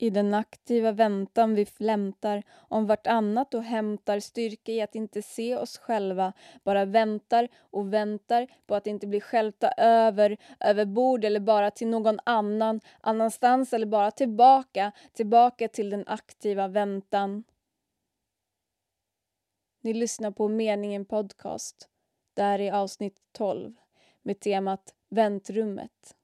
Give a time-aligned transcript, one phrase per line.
[0.00, 5.56] I den aktiva väntan vi flämtar om vartannat och hämtar styrka i att inte se
[5.56, 6.32] oss själva,
[6.64, 11.88] bara väntar och väntar på att inte bli skälta över, över bord eller bara till
[11.88, 17.44] någon annan, annanstans eller bara tillbaka, tillbaka till den aktiva väntan.
[19.80, 21.88] Ni lyssnar på Meningen Podcast.
[22.34, 23.74] Det här är avsnitt 12
[24.22, 26.14] med temat Väntrummet.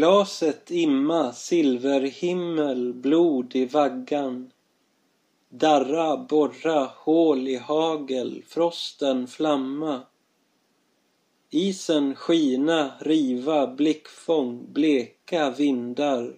[0.00, 4.52] Glaset imma, silverhimmel, blod i vaggan.
[5.48, 10.00] Darra, borra, hål i hagel, frosten flamma.
[11.50, 16.36] Isen skina, riva, blickfång, bleka vindar.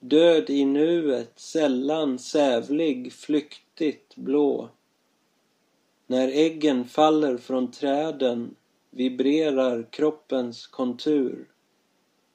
[0.00, 4.68] Död i nuet, sällan sävlig, flyktigt blå.
[6.06, 8.54] När äggen faller från träden
[8.90, 11.48] vibrerar kroppens kontur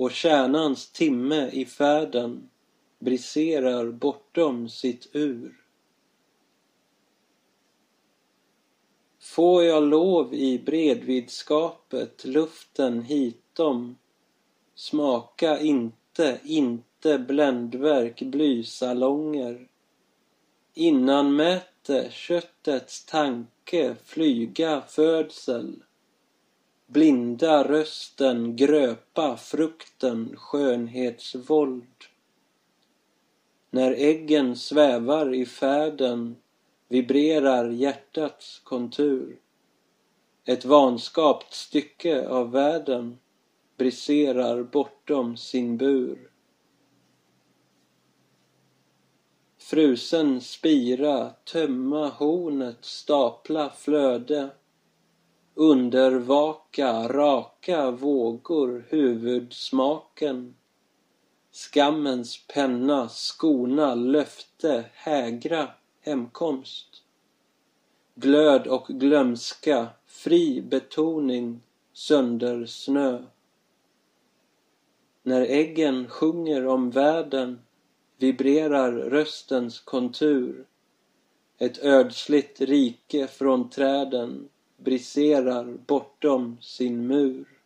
[0.00, 2.50] och kärnans timme i färden
[2.98, 5.64] briserar bortom sitt ur.
[9.20, 13.98] Får jag lov i bredvidskapet luften hitom
[14.74, 19.68] smaka inte, inte bländverk blysalonger
[20.74, 25.82] innan mäte köttets tanke flyga födsel
[26.92, 31.84] blinda rösten, gröpa frukten, skönhetsvåld.
[33.70, 36.36] När äggen svävar i färden
[36.88, 39.38] vibrerar hjärtats kontur.
[40.44, 43.18] Ett vanskapt stycke av världen
[43.76, 46.30] briserar bortom sin bur.
[49.58, 54.50] Frusen spira, tömma hornet, stapla flöde
[55.60, 60.54] Undervaka, raka vågor, huvudsmaken.
[61.52, 65.68] Skammens penna, skona, löfte, hägra
[66.00, 67.02] hemkomst.
[68.14, 71.60] Glöd och glömska, fri betoning,
[71.92, 73.22] söndersnö.
[75.22, 77.60] När äggen sjunger om världen
[78.18, 80.66] vibrerar röstens kontur.
[81.58, 84.48] Ett ödsligt rike från träden
[84.84, 87.60] briserar bortom sin mur.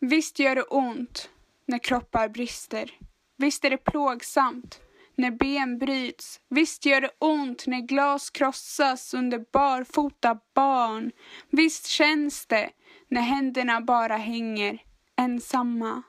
[0.00, 1.30] Visst gör det ont
[1.66, 2.98] när kroppar brister.
[3.36, 4.80] Visst är det plågsamt
[5.14, 6.40] när ben bryts.
[6.48, 11.12] Visst gör det ont när glas krossas under barfota barn.
[11.50, 12.70] Visst känns det
[13.08, 14.82] när händerna bara hänger
[15.16, 16.02] ensamma.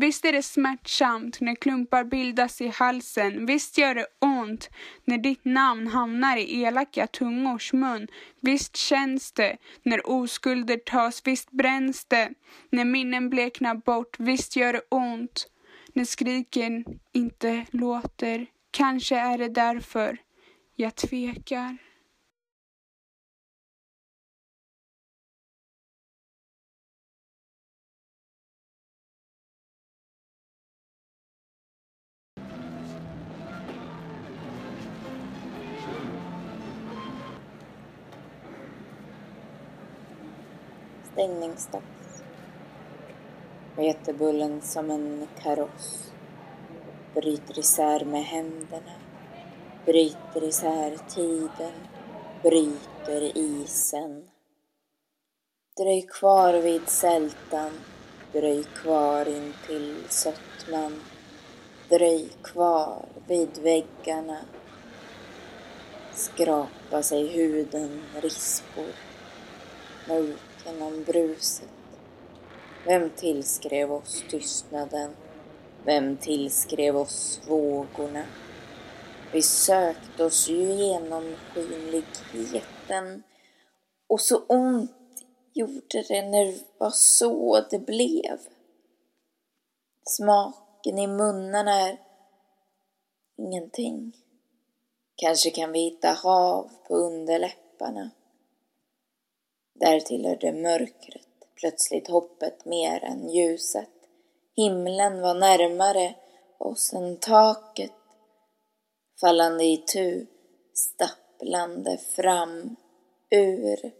[0.00, 3.46] Visst är det smärtsamt när klumpar bildas i halsen.
[3.46, 4.68] Visst gör det ont
[5.04, 8.08] när ditt namn hamnar i elaka tungors mun.
[8.40, 11.22] Visst känns det när oskulder tas.
[11.24, 12.30] Visst bränns det
[12.70, 14.16] när minnen bleknar bort.
[14.18, 15.46] Visst gör det ont
[15.92, 18.46] när skriken inte låter.
[18.70, 20.18] Kanske är det därför
[20.76, 21.87] jag tvekar.
[41.18, 42.22] Stängningsdags.
[43.76, 46.12] Vetebullen som en kaross
[47.14, 48.92] bryter isär med händerna,
[49.86, 51.72] bryter isär tiden,
[52.42, 54.30] bryter isen.
[55.76, 57.70] Dröj kvar vid sältan,
[58.32, 61.00] dröj kvar in till sötman,
[61.88, 64.38] dröj kvar vid väggarna,
[66.14, 68.92] skrapa sig huden rispor,
[70.08, 71.68] mörk genom bruset.
[72.86, 75.16] Vem tillskrev oss tystnaden?
[75.84, 78.24] Vem tillskrev oss vågorna?
[79.32, 83.22] Vi sökte oss ju genom skinligheten
[84.06, 84.90] och så ont
[85.54, 88.38] gjorde det när det var så det blev.
[90.04, 91.98] Smaken i munnarna är
[93.38, 94.16] ingenting.
[95.16, 98.10] Kanske kan vi hitta hav på underläpparna.
[99.80, 101.26] Där tillhörde mörkret
[101.60, 103.88] plötsligt hoppet mer än ljuset.
[104.56, 106.14] Himlen var närmare
[106.58, 107.92] oss än taket.
[109.20, 110.26] Fallande i tu,
[110.74, 112.76] stapplande fram,
[113.30, 113.92] ur.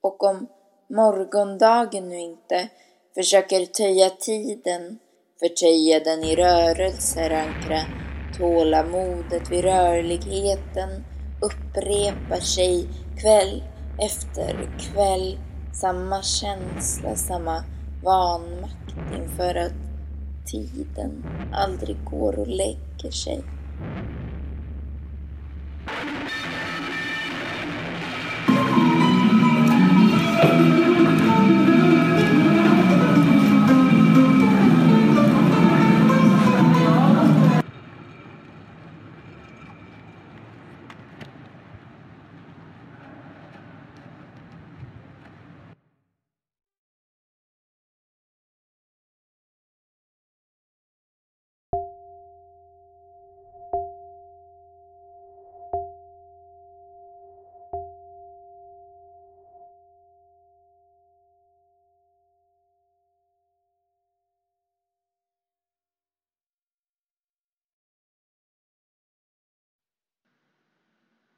[0.00, 0.46] Och om
[0.88, 2.68] morgondagen nu inte
[3.14, 4.98] försöker töja tiden,
[5.40, 7.80] förtöja den i rörelser, ankra
[8.38, 11.04] tålamodet vid rörligheten,
[11.42, 12.88] upprepa sig
[13.20, 13.62] kväll
[13.98, 15.38] efter kväll
[15.72, 17.64] samma känsla, samma
[18.02, 19.72] vanmakt inför att
[20.46, 23.42] tiden aldrig går och lägger sig.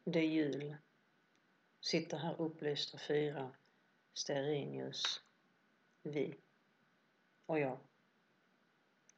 [0.09, 0.77] Det är jul.
[1.81, 3.53] Sitter här upplysta fyra
[4.15, 5.21] stearinljus.
[6.03, 6.37] Vi.
[7.47, 7.79] Och jag.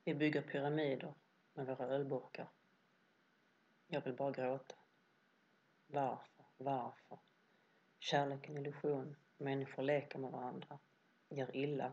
[0.04, 1.14] Vi bygger pyramider
[1.54, 2.48] med våra ölburkar.
[3.86, 4.74] Jag vill bara gråta.
[5.86, 6.44] Varför?
[6.56, 7.18] Varför?
[7.98, 9.16] Kärlek är en illusion.
[9.36, 10.78] Människor leker med varandra.
[11.28, 11.92] Gör illa.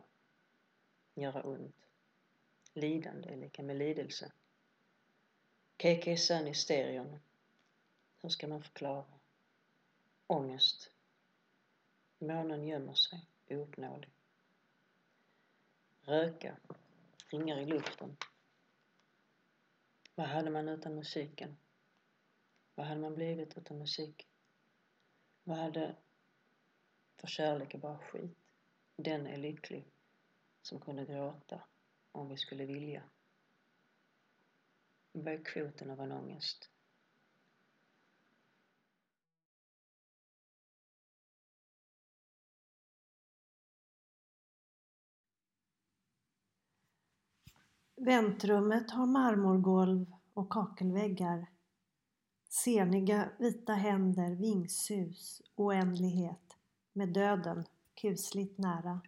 [1.13, 1.89] Göra ont.
[2.73, 4.31] Lidande är lika med lidelse.
[5.77, 7.19] KK Sun i stereon
[8.25, 9.05] hur ska man förklara?
[10.27, 10.91] Ångest.
[12.19, 14.09] Månen gömmer sig, ouppnåelig.
[16.01, 16.57] Röka.
[17.27, 18.17] Ringar i luften.
[20.15, 21.57] Vad hade man utan musiken?
[22.75, 24.27] Vad hade man blivit utan musik?
[25.43, 25.95] Vad hade...
[27.17, 28.37] För kärlek är bara skit.
[28.95, 29.85] Den är lycklig
[30.61, 31.61] som kunde gråta
[32.11, 33.03] om vi skulle vilja.
[35.11, 36.71] Vad är kvoten av en ångest?
[47.97, 51.47] Väntrummet har marmorgolv och kakelväggar.
[52.49, 56.57] Seniga vita händer, vingsus, oändlighet
[56.93, 57.65] med döden
[58.01, 59.01] kusligt nära.